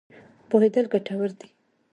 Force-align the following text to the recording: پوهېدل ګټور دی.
پوهېدل 0.49 0.85
ګټور 0.93 1.29
دی. 1.39 1.49